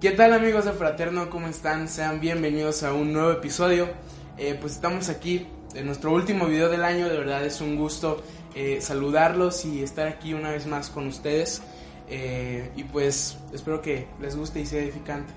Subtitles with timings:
[0.00, 1.28] ¿Qué tal amigos de Fraterno?
[1.28, 1.88] ¿Cómo están?
[1.88, 3.88] Sean bienvenidos a un nuevo episodio.
[4.36, 7.08] Eh, pues estamos aquí en nuestro último video del año.
[7.08, 8.22] De verdad es un gusto
[8.54, 11.62] eh, saludarlos y estar aquí una vez más con ustedes.
[12.08, 15.32] Eh, y pues espero que les guste y sea edificante.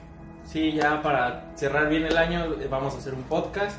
[0.46, 3.76] Sí, ya para cerrar bien el año vamos a hacer un podcast.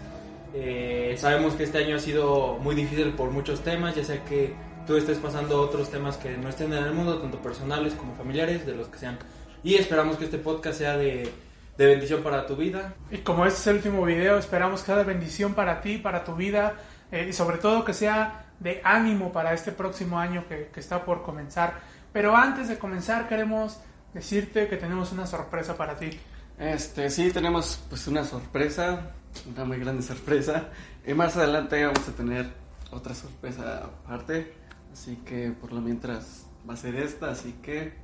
[1.17, 4.53] sabemos que este año ha sido muy difícil por muchos temas, ya sea que
[4.85, 8.67] tú estés pasando otros temas que no estén en el mundo, tanto personales como familiares,
[8.67, 9.17] de los que sean
[9.63, 11.33] y esperamos que este podcast sea de,
[11.77, 12.95] bendición para tu vida.
[13.11, 16.25] Y como este es el último video, esperamos que sea de bendición para ti, para
[16.25, 16.75] tu vida
[17.11, 21.23] eh, y sobre todo que sea de ánimo para este próximo año que, está por
[21.23, 21.81] comenzar.
[22.13, 23.79] Pero antes de comenzar queremos
[24.15, 26.11] decirte que tenemos una sorpresa para ti.
[26.59, 29.13] Este, sí, tenemos pues una sorpresa,
[29.53, 30.69] una muy grande sorpresa.
[31.05, 32.47] Y más adelante vamos a tener
[32.91, 34.55] otra sorpresa aparte.
[34.93, 37.95] Así que por lo mientras va a ser esta, así que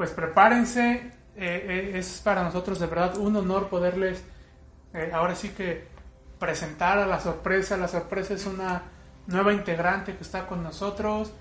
[0.00, 4.24] pues prepárense, eh, eh, es para nosotros de verdad un honor poderles
[4.94, 5.88] eh, ahora sí que
[6.38, 7.76] presentar a la sorpresa.
[7.76, 8.84] La sorpresa es una
[9.26, 11.34] nueva integrante que está con nosotros.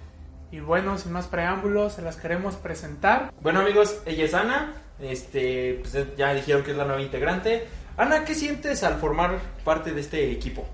[0.52, 3.34] Y bueno, sin más preámbulos, se las queremos presentar.
[3.40, 7.66] Bueno amigos, ella es Ana, este, pues ya dijeron que es la nueva integrante.
[7.96, 10.66] Ana, ¿qué sientes al formar parte de este equipo?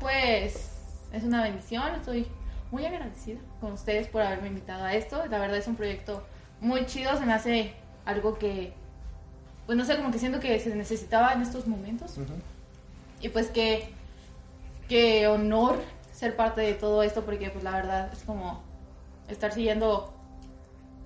[0.00, 0.70] Pues
[1.12, 2.26] es una bendición, estoy
[2.70, 5.26] muy agradecida con ustedes por haberme invitado a esto.
[5.26, 6.26] La verdad es un proyecto
[6.66, 8.72] muy chido, se me hace algo que,
[9.66, 12.16] pues no sé, como que siento que se necesitaba en estos momentos.
[13.20, 13.88] Y pues que,
[14.88, 15.76] que honor
[16.12, 18.62] ser parte de todo esto, porque pues la verdad es como
[19.28, 20.12] estar siguiendo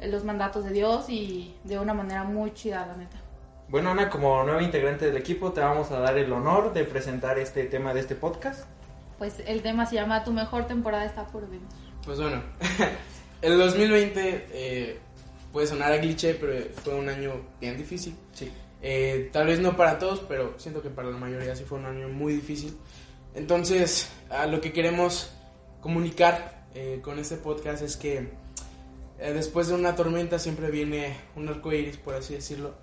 [0.03, 3.19] los mandatos de Dios y de una manera muy chida, la neta.
[3.69, 7.39] Bueno, Ana, como nueva integrante del equipo, te vamos a dar el honor de presentar
[7.39, 8.65] este tema de este podcast.
[9.19, 11.69] Pues el tema se llama Tu mejor temporada está por venir.
[12.05, 12.43] Pues bueno,
[13.43, 14.99] el 2020 eh,
[15.53, 16.53] puede sonar a cliché, pero
[16.83, 18.15] fue un año bien difícil.
[18.33, 18.51] Sí.
[18.83, 21.87] Eh, tal vez no para todos, pero siento que para la mayoría sí fue un
[21.87, 22.77] año muy difícil.
[23.35, 25.33] Entonces, a lo que queremos
[25.81, 28.29] comunicar eh, con este podcast es que
[29.19, 32.75] eh, después de una tormenta siempre viene un arco iris, por así decirlo.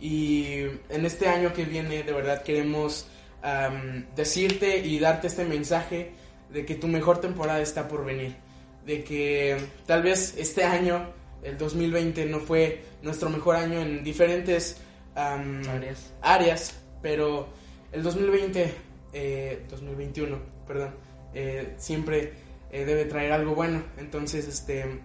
[0.00, 0.54] Y
[0.88, 3.06] en este año que viene, de verdad queremos
[4.14, 6.12] decirte y darte este mensaje
[6.52, 8.36] de que tu mejor temporada está por venir.
[8.86, 9.56] De que
[9.86, 14.80] tal vez este año el 2020 no fue nuestro mejor año en diferentes
[15.14, 16.78] áreas.
[17.02, 17.48] pero
[17.90, 18.74] el 2020,
[19.68, 20.94] 2021, eh, perdón,
[21.34, 22.32] eh, siempre
[22.70, 23.82] eh, debe traer algo bueno.
[23.98, 25.00] Entonces, este,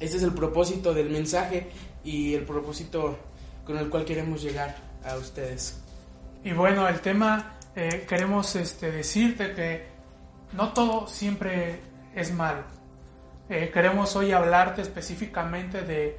[0.00, 1.68] este es el propósito del mensaje
[2.04, 3.18] y el propósito
[3.64, 5.80] con el cual queremos llegar a ustedes.
[6.44, 9.84] Y bueno, el tema, queremos este, decirte que
[10.52, 11.80] no todo siempre
[12.14, 12.79] es malo
[13.50, 16.18] eh, queremos hoy hablarte específicamente de,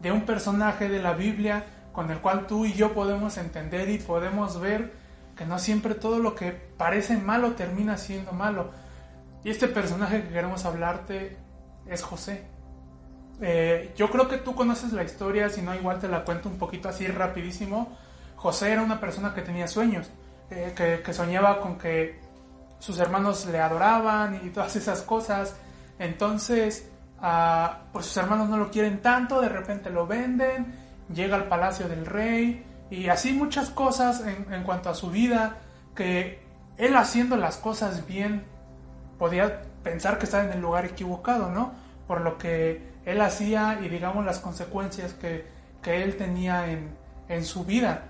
[0.00, 3.98] de un personaje de la Biblia con el cual tú y yo podemos entender y
[3.98, 4.92] podemos ver
[5.36, 8.70] que no siempre todo lo que parece malo termina siendo malo.
[9.44, 11.36] Y este personaje que queremos hablarte
[11.86, 12.44] es José.
[13.42, 16.58] Eh, yo creo que tú conoces la historia, si no igual te la cuento un
[16.58, 17.96] poquito así rapidísimo.
[18.36, 20.10] José era una persona que tenía sueños,
[20.50, 22.18] eh, que, que, soñaba con que
[22.78, 25.56] sus hermanos le adoraban y todas esas cosas.
[26.00, 26.90] Entonces,
[27.20, 30.74] ah, pues sus hermanos no lo quieren tanto, de repente lo venden,
[31.14, 35.58] llega al palacio del rey y así muchas cosas en, cuanto a su vida
[35.94, 36.42] que
[36.78, 38.44] él haciendo las cosas bien
[39.18, 41.74] podía pensar que estaba en el lugar equivocado, ¿no?
[42.06, 46.66] Por lo que él hacía y digamos las consecuencias que, él tenía
[47.28, 48.04] en, su vida.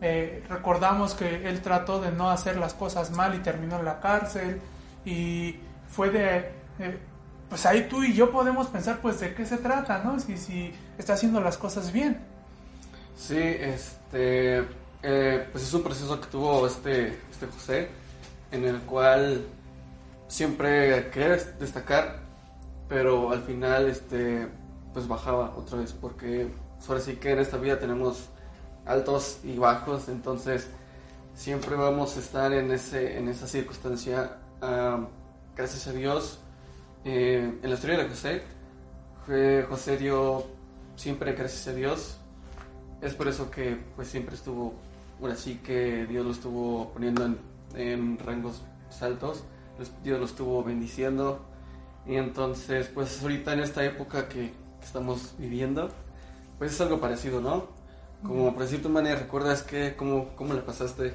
[0.00, 3.98] Eh, recordamos que él trató de no hacer las cosas mal y terminó en la
[3.98, 4.60] cárcel
[5.04, 5.56] y
[5.88, 6.52] fue de...
[6.78, 6.98] Eh,
[7.48, 10.18] pues ahí tú y yo podemos pensar pues de qué se trata, ¿no?
[10.18, 12.18] Si, si está haciendo las cosas bien.
[13.16, 14.64] Sí, este,
[15.02, 17.88] eh, pues es un proceso que tuvo este, este José,
[18.50, 19.46] en el cual
[20.28, 22.20] siempre quería destacar,
[22.88, 24.48] pero al final, este,
[24.92, 26.48] pues bajaba otra vez, porque
[26.88, 28.28] ahora sí que en esta vida tenemos
[28.84, 30.68] altos y bajos, entonces
[31.34, 34.38] siempre vamos a estar en, ese, en esa circunstancia.
[34.60, 35.06] Ah,
[35.54, 36.40] gracias a Dios,
[37.06, 38.42] eh, en la historia de José,
[39.68, 40.44] José dio
[40.96, 42.18] siempre gracias a Dios.
[43.00, 44.74] Es por eso que pues siempre estuvo,
[45.20, 47.38] ahora sí que Dios lo estuvo poniendo en,
[47.76, 48.62] en rangos
[49.00, 49.44] altos,
[50.02, 51.44] Dios lo estuvo bendiciendo.
[52.06, 54.50] Y entonces pues ahorita en esta época que,
[54.80, 55.90] que estamos viviendo,
[56.58, 57.68] pues es algo parecido, ¿no?
[58.22, 61.14] Como por decir tu manera, ¿recuerdas que cómo, cómo la pasaste?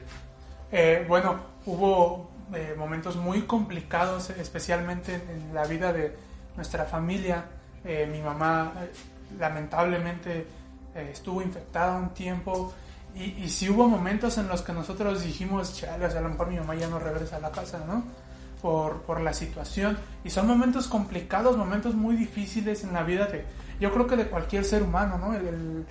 [0.72, 6.16] Eh, bueno, hubo eh, momentos muy complicados, especialmente en la vida de
[6.56, 7.46] nuestra familia.
[7.86, 8.92] Eh, mi mamá eh,
[9.40, 10.46] lamentablemente
[10.96, 12.74] eh, estuvo infectada un tiempo
[13.16, 16.30] y, y sí hubo momentos en los que nosotros dijimos, chale, o sea, a lo
[16.30, 18.04] mejor mi mamá ya no regresa a la casa, ¿no?
[18.62, 19.98] Por, por la situación.
[20.24, 23.44] Y son momentos complicados, momentos muy difíciles en la vida de,
[23.80, 25.34] yo creo que de cualquier ser humano, ¿no?
[25.34, 25.86] El, el-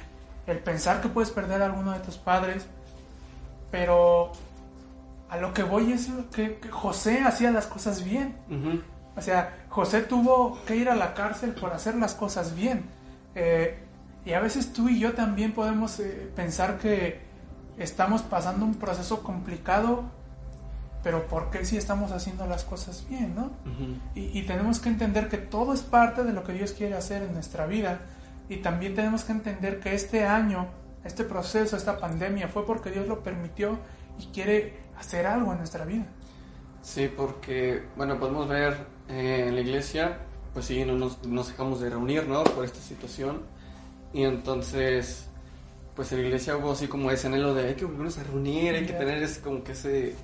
[0.46, 2.66] el pensar que puedes perder a alguno de tus padres,
[3.70, 4.32] pero
[5.30, 8.36] a lo que voy es que, que José hacía las cosas bien.
[9.16, 12.86] O sea, José tuvo que ir a la cárcel por hacer las cosas bien.
[13.36, 13.78] Eh,
[14.24, 17.20] y a veces tú y yo también podemos eh, pensar que
[17.78, 20.02] estamos pasando un proceso complicado,
[21.04, 23.50] pero ¿por qué si estamos haciendo las cosas bien, no?
[24.16, 27.22] Y, y tenemos que entender que todo es parte de lo que Dios quiere hacer
[27.22, 28.00] en nuestra vida.
[28.48, 30.66] Y también tenemos que entender que este año,
[31.04, 33.78] este proceso, esta pandemia, fue porque Dios lo permitió
[34.18, 36.06] y quiere hacer algo en nuestra vida.
[36.82, 40.18] Sí, porque, bueno, podemos ver eh, en la iglesia,
[40.54, 42.44] pues sí, no nos, nos dejamos de reunir, ¿no?
[42.44, 43.42] Por esta situación.
[44.12, 45.28] Y entonces,
[45.94, 48.74] pues en la iglesia hubo así como ese anhelo de hay que volvernos a reunir,
[48.74, 50.14] hay que tener ese, como que ese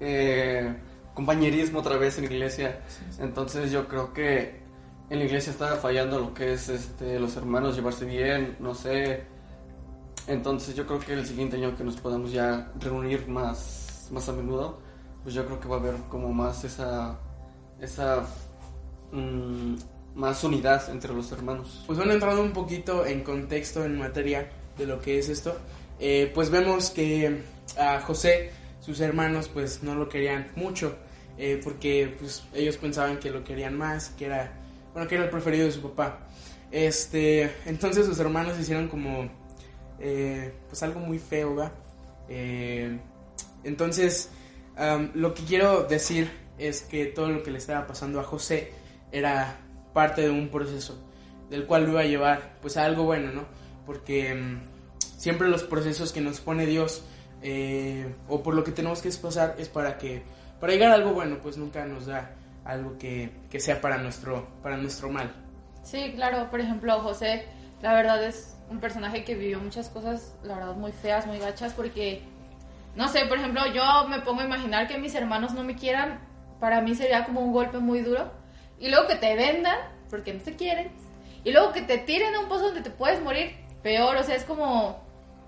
[0.00, 0.74] eh,
[1.14, 2.80] compañerismo otra vez en la iglesia.
[3.18, 4.60] Entonces yo creo que
[5.08, 9.24] en la iglesia estaba fallando lo que es este, los hermanos llevarse bien, no sé.
[10.26, 13.79] Entonces yo creo que el siguiente año que nos podamos ya reunir más,
[14.10, 14.78] más a menudo,
[15.22, 17.18] pues yo creo que va a haber como más esa,
[17.80, 18.26] esa
[19.12, 19.74] mm,
[20.14, 21.84] más unidad entre los hermanos.
[21.86, 25.56] Pues bueno, entrando un poquito en contexto, en materia de lo que es esto,
[25.98, 27.42] eh, pues vemos que
[27.78, 30.96] a José, sus hermanos, pues no lo querían mucho,
[31.36, 34.52] eh, porque pues ellos pensaban que lo querían más, que era,
[34.92, 36.26] bueno, que era el preferido de su papá.
[36.70, 39.28] Este, entonces sus hermanos hicieron como,
[39.98, 41.72] eh, pues algo muy feo, ¿va?
[43.64, 44.30] Entonces,
[45.14, 48.72] lo que quiero decir es que todo lo que le estaba pasando a José
[49.12, 49.58] era
[49.92, 50.98] parte de un proceso
[51.50, 53.44] del cual lo iba a llevar pues a algo bueno, ¿no?
[53.84, 54.58] Porque
[55.16, 57.02] siempre los procesos que nos pone Dios
[57.42, 60.22] eh, o por lo que tenemos que pasar es para que
[60.60, 64.48] para llegar a algo bueno, pues nunca nos da algo que, que sea para nuestro
[64.62, 65.32] para nuestro mal.
[65.82, 67.46] Sí, claro, por ejemplo, José,
[67.82, 71.72] la verdad es un personaje que vivió muchas cosas, la verdad, muy feas, muy gachas,
[71.72, 72.22] porque,
[72.96, 76.20] no sé, por ejemplo, yo me pongo a imaginar que mis hermanos no me quieran,
[76.58, 78.32] para mí sería como un golpe muy duro,
[78.78, 79.76] y luego que te vendan,
[80.08, 80.90] porque no te quieren,
[81.44, 84.34] y luego que te tiren a un pozo donde te puedes morir, peor, o sea,
[84.34, 85.02] es como,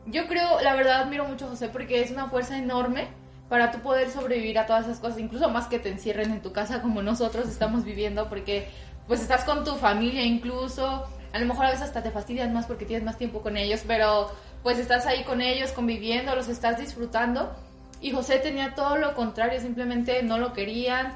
[0.07, 3.09] yo creo, la verdad, admiro mucho a José porque es una fuerza enorme
[3.49, 6.53] para tú poder sobrevivir a todas esas cosas, incluso más que te encierren en tu
[6.53, 8.69] casa como nosotros estamos viviendo, porque
[9.07, 12.67] pues estás con tu familia incluso, a lo mejor a veces hasta te fastidias más
[12.67, 14.31] porque tienes más tiempo con ellos, pero
[14.63, 17.55] pues estás ahí con ellos conviviendo, los estás disfrutando.
[18.01, 21.15] Y José tenía todo lo contrario, simplemente no lo querían.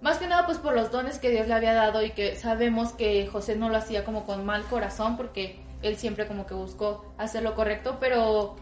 [0.00, 2.92] Más que nada pues por los dones que Dios le había dado y que sabemos
[2.92, 7.12] que José no lo hacía como con mal corazón porque él siempre como que buscó
[7.18, 8.56] hacer lo correcto, pero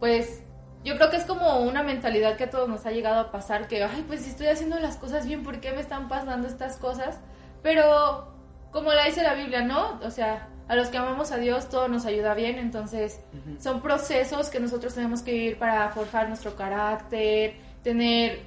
[0.00, 0.42] pues
[0.84, 3.68] yo creo que es como una mentalidad que a todos nos ha llegado a pasar
[3.68, 6.76] que, ay, pues si estoy haciendo las cosas bien, ¿por qué me están pasando estas
[6.76, 7.20] cosas?
[7.62, 8.31] Pero
[8.72, 10.00] como la dice la Biblia, ¿no?
[10.02, 13.20] O sea, a los que amamos a Dios todo nos ayuda bien, entonces
[13.58, 18.40] son procesos que nosotros tenemos que ir para forjar nuestro carácter, tener,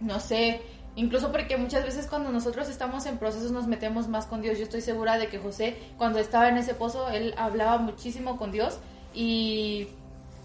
[0.00, 0.60] no sé,
[0.96, 4.58] incluso porque muchas veces cuando nosotros estamos en procesos nos metemos más con Dios.
[4.58, 8.52] Yo estoy segura de que José, cuando estaba en ese pozo, él hablaba muchísimo con
[8.52, 8.78] Dios
[9.14, 9.88] y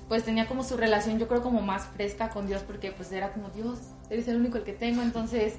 [0.07, 3.31] pues tenía como su relación, yo creo, como más fresca con Dios, porque pues era
[3.31, 5.55] como Dios, eres el único el que tengo, entonces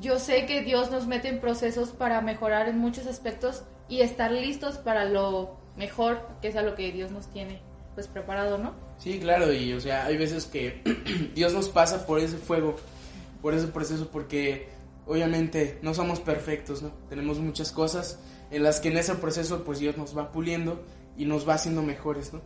[0.00, 4.30] yo sé que Dios nos mete en procesos para mejorar en muchos aspectos y estar
[4.32, 7.60] listos para lo mejor, que es a lo que Dios nos tiene
[7.94, 8.74] pues preparado, ¿no?
[8.98, 10.82] Sí, claro, y o sea, hay veces que
[11.34, 12.76] Dios nos pasa por ese fuego,
[13.40, 14.68] por ese proceso, porque
[15.06, 16.90] obviamente no somos perfectos, ¿no?
[17.08, 18.18] Tenemos muchas cosas
[18.50, 20.84] en las que en ese proceso pues Dios nos va puliendo
[21.16, 22.42] y nos va haciendo mejores, ¿no?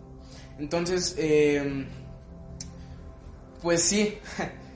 [0.59, 1.87] Entonces, eh,
[3.63, 4.19] pues sí,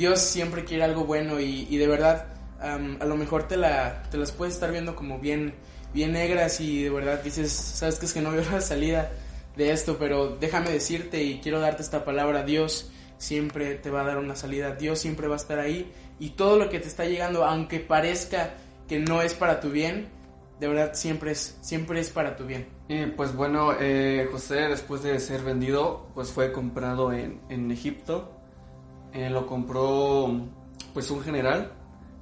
[0.00, 2.24] Dios siempre quiere algo bueno y, y de verdad
[2.58, 5.52] a lo mejor te, la, te las puedes estar viendo como bien,
[5.92, 9.10] bien negras y de verdad dices, sabes que es que no veo la salida
[9.58, 14.04] de esto, pero déjame decirte y quiero darte esta palabra, Dios siempre te va a
[14.04, 17.04] dar una salida, Dios siempre va a estar ahí y todo lo que te está
[17.04, 18.54] llegando, aunque parezca
[18.88, 20.08] que no es para tu bien,
[20.60, 22.66] de verdad siempre es, siempre es para tu bien.
[23.18, 28.39] Pues bueno, eh, José después de ser vendido, pues fue comprado en, en Egipto.
[29.12, 30.30] Eh, lo compró
[30.94, 31.72] pues un general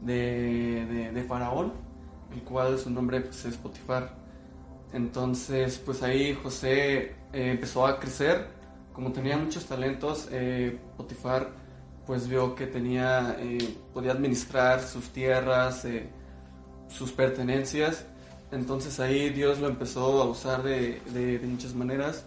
[0.00, 1.72] de, de- Faraón,
[2.32, 4.14] el cual su nombre pues, es Potifar.
[4.92, 8.48] Entonces pues ahí José eh, empezó a crecer,
[8.94, 11.50] como tenía muchos talentos, eh, Potifar
[12.06, 13.58] pues vio que tenía, eh,
[13.92, 15.86] podía administrar sus tierras,
[16.88, 18.06] sus pertenencias.
[18.50, 22.24] Entonces ahí Dios lo empezó a usar de- de muchas maneras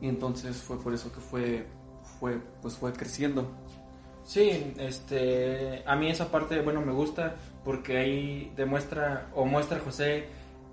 [0.00, 1.66] y entonces fue por eso que fue,
[2.18, 3.50] fue, pues fue creciendo.
[4.28, 10.26] Sí, este, a mí esa parte, bueno, me gusta porque ahí demuestra o muestra José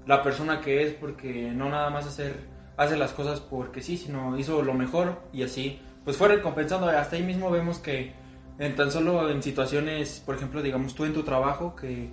[0.05, 2.35] la persona que es porque no nada más hacer,
[2.75, 6.89] hace las cosas porque sí, sino hizo lo mejor y así, pues fue recompensando.
[6.89, 8.11] Hasta ahí mismo vemos que
[8.59, 12.09] en tan solo en situaciones, por ejemplo, digamos tú en tu trabajo que,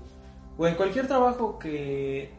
[0.56, 2.30] o en cualquier trabajo que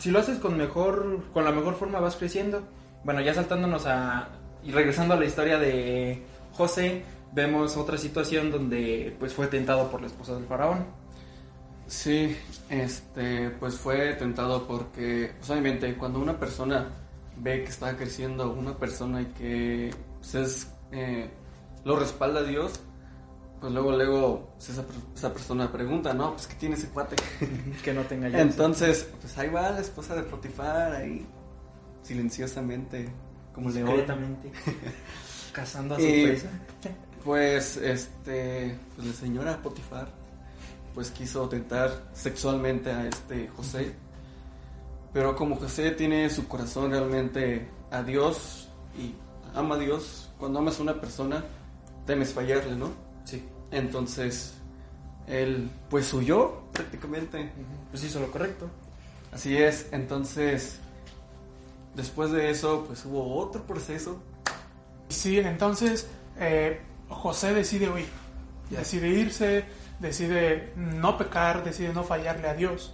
[0.00, 2.64] si lo haces con mejor, con la mejor forma vas creciendo.
[3.04, 4.30] Bueno, ya saltándonos a
[4.64, 7.04] y regresando a la historia de José,
[7.36, 10.86] vemos otra situación donde pues fue tentado por la esposa del faraón.
[11.86, 12.34] Sí,
[12.70, 16.88] este, pues fue tentado porque, pues obviamente, cuando una persona
[17.36, 21.30] ve que está creciendo, una persona y que pues, es, eh,
[21.84, 22.80] lo respalda a Dios,
[23.60, 26.32] pues luego, luego pues, esa, esa persona pregunta, ¿no?
[26.32, 27.16] Pues, ¿qué tiene ese cuate?
[27.84, 28.40] Que no tenga ya.
[28.40, 31.24] Entonces, pues ahí va la esposa de Potifar, ahí,
[32.02, 33.10] silenciosamente,
[33.52, 33.88] como león.
[33.88, 34.50] secretamente
[35.52, 36.50] cazando a su presa.
[37.26, 40.06] Pues, este, pues la señora Potifar,
[40.94, 43.92] pues quiso tentar sexualmente a este José.
[45.12, 49.12] Pero como José tiene su corazón realmente a Dios y
[49.56, 51.44] ama a Dios, cuando amas a una persona,
[52.06, 52.92] temes fallarle, ¿no?
[53.24, 53.44] Sí.
[53.72, 54.54] Entonces,
[55.26, 57.50] él pues huyó prácticamente.
[57.90, 58.70] Pues hizo lo correcto.
[59.32, 60.78] Así es, entonces,
[61.96, 64.22] después de eso, pues hubo otro proceso.
[65.08, 66.06] Sí, entonces
[66.38, 68.08] eh, José decide huir,
[68.70, 69.64] decide irse,
[70.00, 72.92] decide no pecar, decide no fallarle a Dios,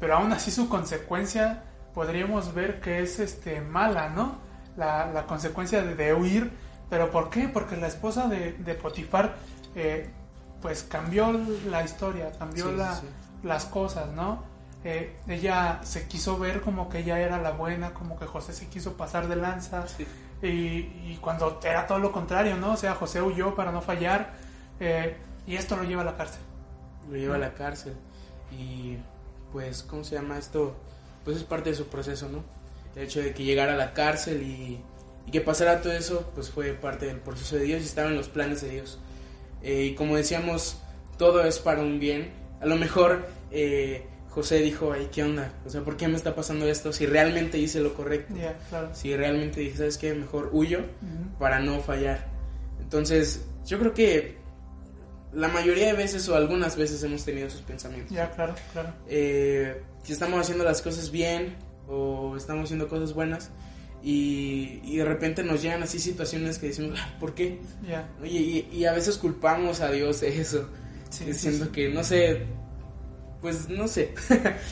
[0.00, 1.62] pero aún así su consecuencia
[1.94, 4.36] podríamos ver que es este mala, ¿no?
[4.76, 6.50] La, la consecuencia de, de huir,
[6.90, 7.48] pero ¿por qué?
[7.48, 9.36] Porque la esposa de, de Potifar
[9.74, 10.10] eh,
[10.60, 11.32] pues cambió
[11.70, 13.06] la historia, cambió Sí, la- sí.
[13.42, 14.42] las cosas, ¿no?
[14.84, 18.66] Eh, ella se quiso ver como que ella era la buena, como que José se
[18.66, 20.06] quiso pasar de lanza, Sí.
[20.42, 22.72] Y, y cuando era todo lo contrario, ¿no?
[22.72, 24.32] O sea, José huyó para no fallar
[24.80, 26.40] eh, y esto lo lleva a la cárcel.
[27.10, 27.94] lo lleva a la cárcel.
[28.50, 28.98] Y
[29.52, 30.74] pues cómo se llama esto
[31.24, 32.42] pues es parte de su proceso no
[32.96, 34.80] el hecho de que llegara a la cárcel y,
[35.26, 38.16] y que pasara todo eso pues fue parte del proceso de Dios y estaba en
[38.16, 38.98] los planes de Dios.
[39.62, 40.78] Eh, y como decíamos
[41.16, 42.32] todo es para un bien.
[42.60, 46.34] A lo mejor eh, José dijo ay qué onda o sea por qué me está
[46.34, 48.34] pasando esto si realmente hice lo correcto
[48.70, 48.88] claro.
[48.94, 51.38] si realmente dije sabes qué mejor huyo Ujú.
[51.38, 52.26] para no fallar.
[52.80, 54.36] Entonces, yo creo que
[55.32, 58.10] la mayoría de veces o algunas veces hemos tenido esos pensamientos.
[58.14, 58.92] Ya, claro, claro.
[59.08, 61.54] Eh, si estamos haciendo las cosas bien
[61.88, 63.50] o estamos haciendo cosas buenas
[64.02, 67.60] y, y de repente nos llegan así situaciones que decimos, "Ah, ¿por qué?
[68.20, 70.68] Oye, y, y a veces culpamos a Dios de eso,
[71.10, 72.42] Sí, diciendo sí, que no sé,
[73.42, 74.14] pues no sé.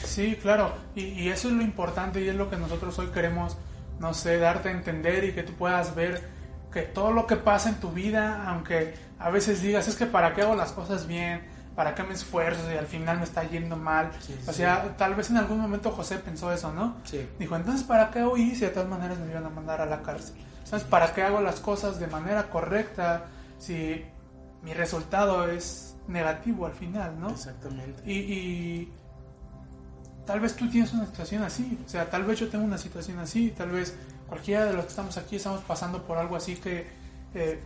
[0.05, 0.73] Sí, claro.
[0.95, 3.59] Y, y eso es lo importante y es lo que nosotros hoy queremos,
[3.99, 6.23] no sé, darte a entender y que tú puedas ver
[6.73, 10.35] que todo lo que pasa en tu vida, aunque a veces digas, es que para
[10.35, 11.43] qué hago las cosas bien,
[11.75, 14.11] para qué me esfuerzo y al final me está yendo mal.
[14.21, 14.59] Sí, o sí.
[14.59, 16.97] sea, tal vez en algún momento José pensó eso, ¿no?
[17.05, 17.29] Sí.
[17.39, 20.03] Dijo, entonces, ¿para qué huí si de todas maneras me iban a mandar a la
[20.03, 20.37] cárcel?
[20.65, 20.85] ¿Sabes?
[20.85, 23.25] ¿Para qué hago las cosas de manera correcta
[23.59, 24.05] si
[24.63, 27.31] mi resultado es negativo al final, ¿no?
[27.31, 28.03] Exactamente.
[28.05, 28.93] Y, y
[30.27, 33.19] tal vez tú tienes una situación así, o sea, tal vez yo tengo una situación
[33.19, 33.97] así, tal vez
[34.29, 36.87] cualquiera de los que estamos aquí estamos pasando por algo así que
[37.35, 37.61] eh,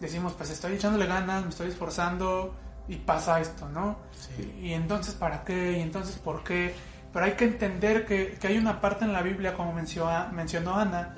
[0.00, 2.54] decimos, pues estoy echándole ganas, me estoy esforzando
[2.88, 3.98] y pasa esto, ¿no?
[4.12, 4.54] Sí.
[4.60, 5.78] Y, y entonces, ¿para qué?
[5.78, 6.74] Y entonces, ¿por qué?
[7.12, 10.76] Pero hay que entender que, que hay una parte en la Biblia, como mencionó, mencionó
[10.76, 11.14] Ana,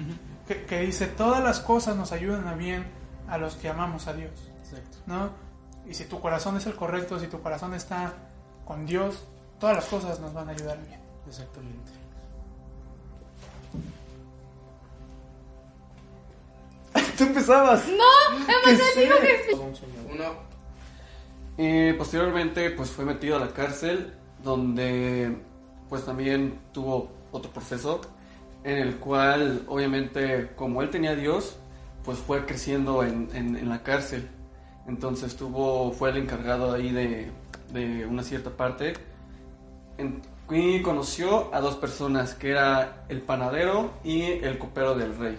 [0.47, 2.87] que dice, todas las cosas nos ayudan a bien
[3.29, 4.48] a los que amamos a Dios.
[4.71, 4.99] Exacto.
[5.07, 5.31] ¿no?
[5.89, 8.13] Y si tu corazón es el correcto, si tu corazón está
[8.67, 9.25] con Dios,
[9.59, 11.01] todas las cosas nos van a ayudar bien.
[11.27, 11.93] Exactamente.
[17.19, 17.87] Tú empezabas.
[17.89, 18.05] No,
[18.45, 19.55] además ¿Qué él dijo que.
[20.15, 20.33] Uno,
[21.57, 25.37] Y posteriormente pues fue metido a la cárcel donde
[25.89, 28.01] pues también tuvo otro proceso
[28.65, 31.57] en el cual obviamente como él tenía a Dios
[32.05, 34.29] pues fue creciendo en, en- en la cárcel
[34.88, 37.30] entonces tuvo fue el encargado ahí de,
[37.73, 38.95] de una cierta parte
[39.99, 45.38] En- y conoció a dos personas, que era el panadero y el copero del rey.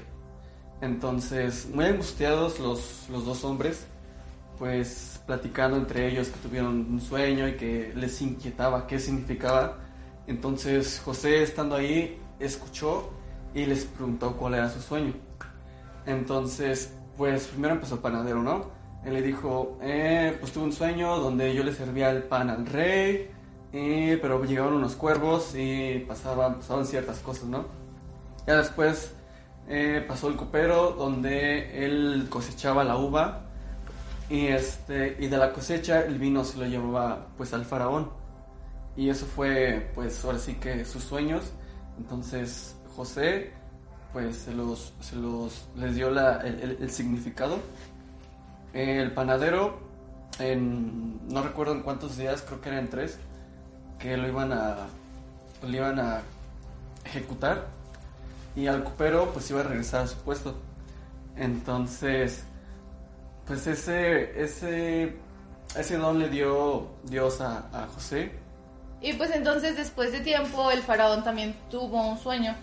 [0.81, 3.87] Entonces, muy angustiados los, los dos hombres,
[4.59, 9.77] pues platicando entre ellos que tuvieron un sueño y que les inquietaba qué significaba.
[10.27, 13.09] Entonces José estando ahí escuchó
[13.55, 15.13] y les preguntó cuál era su sueño.
[16.05, 18.77] Entonces, pues primero empezó el panadero, ¿no?
[19.05, 22.65] Él le dijo, eh, pues tuve un sueño donde yo le servía el pan al
[22.65, 23.31] rey,
[23.71, 27.65] pero llegaban unos cuervos y pasaban, pasaban ciertas cosas, ¿no?
[28.45, 29.13] Ya después
[29.67, 33.45] eh, pasó el copero donde él cosechaba la uva
[34.29, 38.09] y, este, y de la cosecha el vino se lo llevaba pues al faraón.
[38.95, 41.51] Y eso fue pues ahora sí que sus sueños.
[41.99, 43.53] Entonces José
[44.11, 47.59] pues se los, se los les dio la, el, significado.
[48.73, 49.79] El panadero,
[50.39, 53.17] en, no recuerdo en cuántos días, creo que eran tres,
[53.97, 54.87] que lo iban a,
[55.63, 56.21] lo iban a
[57.05, 57.67] ejecutar.
[58.55, 60.55] Y al copero pues iba a regresar a su puesto.
[61.35, 62.43] Entonces,
[63.47, 65.15] pues ese, ese,
[65.75, 68.31] ese don le dio Dios a, a José.
[69.01, 72.53] Y pues entonces después de tiempo el faraón también tuvo un sueño,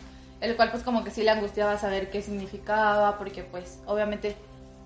[0.41, 4.37] el cual pues como que sí le angustiaba saber qué significaba, porque pues obviamente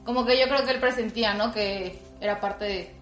[0.04, 1.52] como que yo creo que él presentía, ¿no?
[1.52, 2.94] Que era parte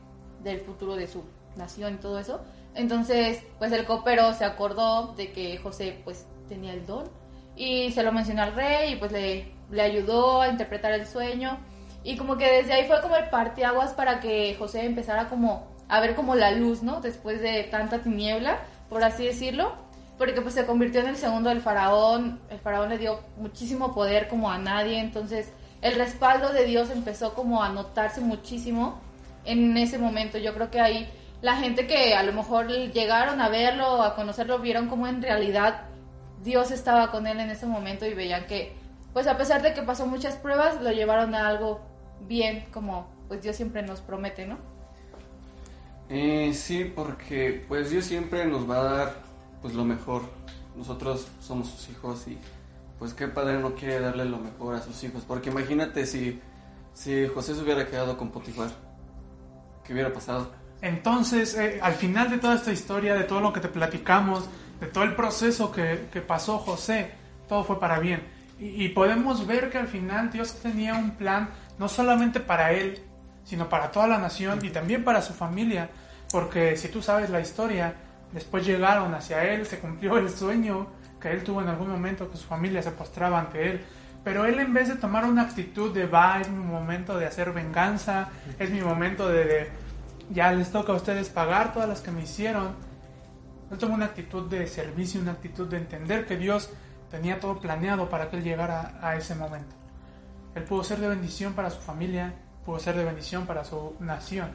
[0.43, 1.25] del futuro de su
[1.57, 2.41] nación y todo eso.
[2.75, 7.05] Entonces pues el copero se acordó de que José pues tenía el don
[7.57, 11.59] y se lo mencionó al rey y pues le, le ayudó a interpretar el sueño
[12.05, 16.01] y como que desde ahí fue como el parteaguas para que José empezara como a
[16.01, 17.01] ver como la luz, ¿no?
[17.01, 19.75] Después de tanta tiniebla, por así decirlo,
[20.17, 24.29] porque pues se convirtió en el segundo del faraón, el faraón le dio muchísimo poder
[24.29, 29.01] como a nadie, entonces el respaldo de Dios empezó como a notarse muchísimo
[29.45, 30.39] en ese momento.
[30.39, 31.09] Yo creo que ahí
[31.41, 35.83] la gente que a lo mejor llegaron a verlo, a conocerlo, vieron como en realidad
[36.43, 38.73] Dios estaba con él en ese momento y veían que,
[39.13, 41.81] pues a pesar de que pasó muchas pruebas, lo llevaron a algo
[42.27, 44.57] bien como pues Dios siempre nos promete, ¿no?
[46.09, 49.15] Eh, sí, porque pues Dios siempre nos va a dar
[49.61, 50.23] pues lo mejor.
[50.77, 52.39] Nosotros somos sus hijos y
[52.99, 55.25] pues qué padre no quiere darle lo mejor a sus hijos.
[55.27, 56.41] Porque imagínate si,
[56.95, 58.71] si José se hubiera quedado con Potifar,
[59.85, 60.51] ¿qué hubiera pasado?
[60.81, 64.49] Entonces, eh, al final de toda esta historia, de todo lo que te platicamos,
[64.81, 67.11] de todo el proceso que, que pasó José,
[67.49, 68.23] todo fue para bien.
[68.61, 73.01] Y, y podemos ver que al final Dios tenía un plan no solamente para él,
[73.45, 75.89] sino para toda la nación y también para su familia,
[76.31, 77.95] porque si tú sabes la historia,
[78.33, 80.89] después llegaron hacia él, se cumplió el sueño
[81.21, 83.85] que él tuvo en algún momento, que su familia se postraba ante él,
[84.25, 87.53] pero él en vez de tomar una actitud de va, es mi momento de hacer
[87.53, 88.29] venganza,
[88.59, 89.71] es mi momento de,
[90.31, 92.75] ya les toca a ustedes pagar todas las que me hicieron,
[93.71, 96.71] él tomó una actitud de servicio, una actitud de entender que Dios
[97.11, 99.75] tenía todo planeado para que él llegara a ese momento.
[100.55, 104.51] Él pudo ser de bendición para su familia, pudo ser de bendición para su nación.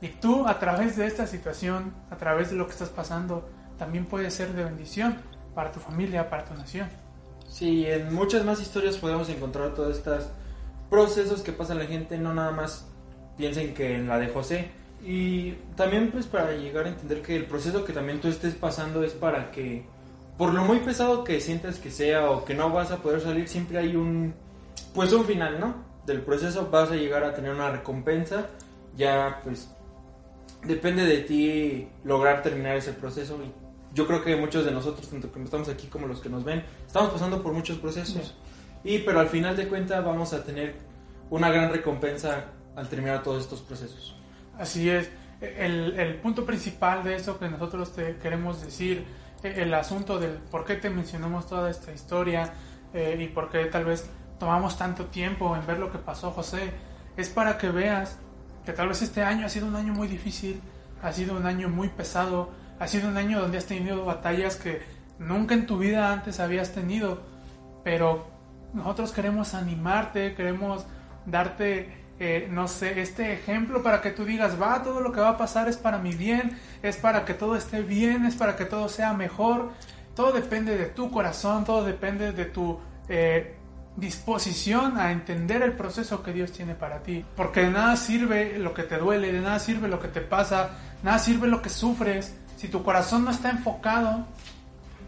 [0.00, 4.06] Y tú a través de esta situación, a través de lo que estás pasando, también
[4.06, 5.18] puedes ser de bendición
[5.58, 6.88] para tu familia, para tu nación.
[7.48, 10.28] Sí, en muchas más historias podemos encontrar todos estos
[10.88, 12.86] procesos que pasa la gente, no nada más
[13.36, 14.70] piensen que en la de José.
[15.04, 19.02] Y también pues para llegar a entender que el proceso que también tú estés pasando
[19.02, 19.84] es para que,
[20.36, 23.48] por lo muy pesado que sientas que sea o que no vas a poder salir,
[23.48, 24.34] siempre hay un
[24.94, 25.74] pues un final, ¿no?
[26.06, 28.46] Del proceso vas a llegar a tener una recompensa,
[28.96, 29.68] ya pues
[30.62, 33.57] depende de ti lograr terminar ese proceso y
[33.94, 36.64] yo creo que muchos de nosotros, tanto que estamos aquí como los que nos ven,
[36.86, 38.34] estamos pasando por muchos procesos.
[38.84, 40.76] Y pero al final de cuentas vamos a tener
[41.30, 42.46] una gran recompensa
[42.76, 44.14] al terminar todos estos procesos.
[44.58, 45.10] Así es.
[45.40, 49.04] El, el punto principal de eso que nosotros te queremos decir,
[49.42, 52.52] el asunto del por qué te mencionamos toda esta historia
[52.92, 56.72] eh, y por qué tal vez tomamos tanto tiempo en ver lo que pasó José,
[57.16, 58.18] es para que veas
[58.64, 60.60] que tal vez este año ha sido un año muy difícil,
[61.02, 64.82] ha sido un año muy pesado, ha sido un año donde has tenido batallas que
[65.18, 67.22] nunca en tu vida antes habías tenido,
[67.84, 68.26] pero
[68.72, 70.86] nosotros queremos animarte, queremos
[71.26, 75.30] darte, eh, no sé, este ejemplo para que tú digas, va, todo lo que va
[75.30, 78.64] a pasar es para mi bien, es para que todo esté bien, es para que
[78.64, 79.70] todo sea mejor.
[80.14, 83.54] Todo depende de tu corazón, todo depende de tu eh,
[83.96, 87.24] disposición a entender el proceso que Dios tiene para ti.
[87.36, 90.70] Porque de nada sirve lo que te duele, de nada sirve lo que te pasa,
[91.04, 94.26] nada sirve lo que sufres si tu corazón no está enfocado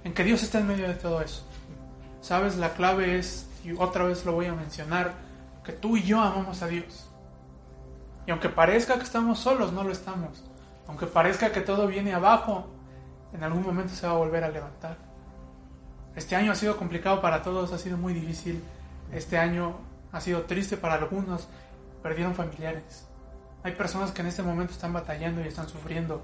[0.05, 1.45] en que Dios está en medio de todo eso.
[2.21, 5.15] Sabes, la clave es, y otra vez lo voy a mencionar,
[5.65, 7.11] que tú y yo amamos a Dios.
[8.25, 10.45] Y aunque parezca que estamos solos, no lo estamos.
[10.87, 12.69] Aunque parezca que todo viene abajo,
[13.33, 14.97] en algún momento se va a volver a levantar.
[16.15, 18.63] Este año ha sido complicado para todos, ha sido muy difícil.
[19.13, 19.75] Este año
[20.13, 21.49] ha sido triste para algunos,
[22.01, 23.09] perdieron familiares.
[23.65, 26.23] Hay personas que en este momento están batallando y están sufriendo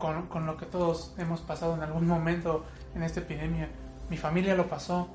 [0.00, 2.64] con, con lo que todos hemos pasado en algún momento
[2.96, 3.68] en esta epidemia.
[4.08, 5.08] Mi familia lo pasó.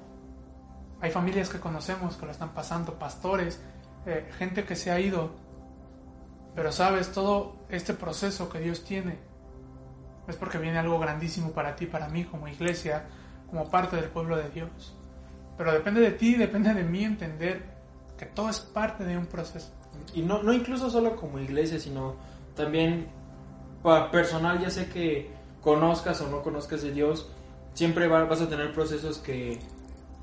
[1.01, 3.61] Hay familias que conocemos que lo están pasando, pastores,
[4.05, 5.31] eh, gente que se ha ido.
[6.55, 9.17] Pero sabes, todo este proceso que Dios tiene
[10.27, 13.05] es porque viene algo grandísimo para ti, para mí, como iglesia,
[13.49, 14.95] como parte del pueblo de Dios.
[15.57, 17.75] Pero depende de ti, depende de mí entender
[18.17, 19.71] que todo es parte de un proceso.
[20.13, 22.15] Y no, no incluso solo como iglesia, sino
[22.55, 23.07] también
[24.11, 25.29] personal, ya sé que
[25.61, 27.29] conozcas o no conozcas de Dios,
[27.73, 29.59] siempre va- vas a tener procesos que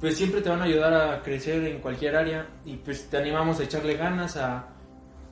[0.00, 3.60] pues siempre te van a ayudar a crecer en cualquier área y pues te animamos
[3.60, 4.66] a echarle ganas a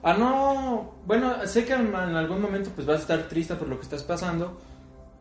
[0.03, 3.77] a no bueno sé que en, algún momento pues vas a estar triste por lo
[3.77, 4.61] que estás pasando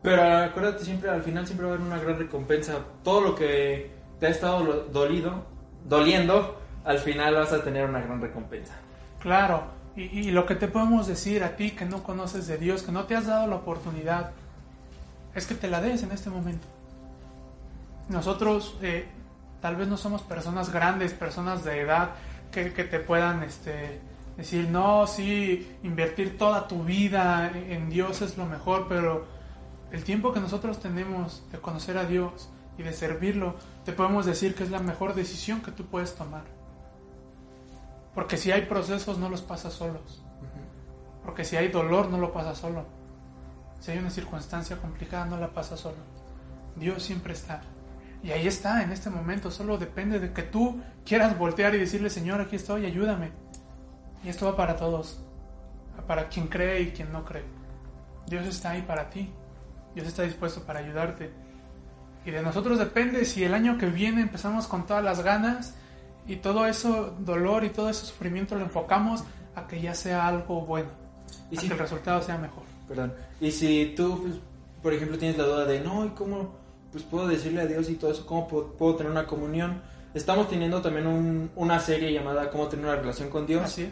[0.02, 2.78] pero acuérdate siempre al final siempre va a haber una gran recompensa.
[3.04, 5.44] Todo lo que te ha estado dolido
[5.84, 8.74] doliendo al final vas a tener una gran recompensa.
[9.18, 9.64] Claro,
[10.02, 13.04] y, lo que te podemos decir a ti que no conoces de Dios, que no
[13.04, 14.30] te has dado la oportunidad,
[15.34, 16.66] es que te la des en este momento.
[18.08, 19.06] Nosotros eh,
[19.60, 22.10] tal vez no somos personas grandes, personas de edad
[22.50, 24.00] que, te puedan este,
[24.36, 29.26] decir, no, sí, invertir toda tu vida en en Dios es lo mejor, pero
[29.92, 34.54] el tiempo que nosotros tenemos de conocer a Dios y de servirlo, te podemos decir
[34.54, 36.59] que es la mejor decisión que tú puedes tomar.
[38.14, 40.22] Porque si hay procesos, no los pasas solos.
[41.24, 42.84] Porque si hay dolor, no lo pasas solo.
[43.80, 45.96] Si hay una circunstancia complicada, no la pasas solo.
[46.76, 47.62] Dios siempre está.
[48.22, 49.50] Y ahí está, en este momento.
[49.50, 53.30] Solo depende de que tú quieras voltear y decirle, Señor, aquí estoy, ayúdame.
[54.24, 55.20] Y esto va para todos.
[56.06, 57.44] Para quien cree y quien no cree.
[58.26, 59.32] Dios está ahí para ti.
[59.94, 61.30] Dios está dispuesto para ayudarte.
[62.24, 65.74] Y de nosotros depende si el año que viene empezamos con todas las ganas
[66.26, 70.60] y todo eso dolor y todo ese sufrimiento lo enfocamos a que ya sea algo
[70.62, 70.88] bueno.
[71.50, 72.62] Y a si- que el resultado sea mejor.
[72.88, 73.12] Perdón.
[73.40, 74.34] Y si tú, pues,
[74.82, 76.54] por ejemplo, tienes la duda de, no, ¿y cómo
[76.92, 78.26] pues, puedo decirle a Dios y todo eso?
[78.26, 79.80] ¿Cómo puedo, puedo tener una comunión?
[80.14, 83.62] Estamos teniendo también un- una serie llamada Cómo tener una relación con Dios.
[83.62, 83.90] Así es.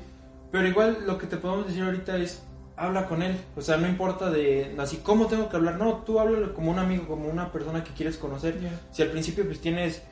[0.50, 2.42] Pero igual lo que te podemos decir ahorita es,
[2.76, 3.36] habla con Él.
[3.56, 5.76] O sea, no importa de, así, ¿cómo tengo que hablar?
[5.76, 8.60] No, tú háblalo como un amigo, como una persona que quieres conocer.
[8.60, 8.70] Ya.
[8.90, 10.02] Si al principio pues tienes,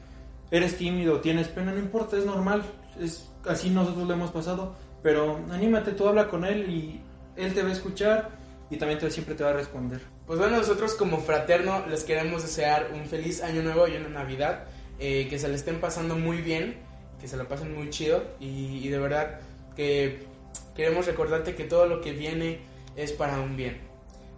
[0.51, 2.63] eres tímido, tienes pena, no importa, es normal.
[3.01, 4.75] Es así nosotros lo hemos pasado.
[5.03, 7.01] Pero anímate, tú habla con Él y
[7.37, 8.31] Él te va a escuchar
[8.71, 10.01] y también te, siempre te va a responder.
[10.27, 14.65] Pues bueno, nosotros como fraterno les queremos desear un feliz año nuevo y una Navidad,
[14.99, 16.79] eh, que se le estén pasando muy bien,
[17.21, 19.41] que se la pasen muy chido y, y de verdad
[19.77, 20.27] que
[20.75, 22.61] queremos recordarte que todo lo que viene
[22.97, 23.79] es para un bien.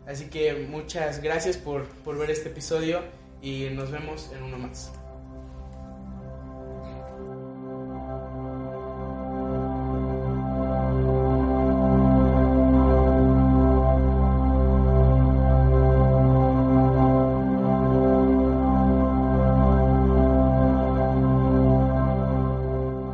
[0.07, 3.01] Así que muchas gracias por, por ver este episodio
[3.42, 4.92] y nos vemos en uno más.